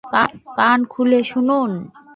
[0.57, 1.71] কান খুলে শুনুন!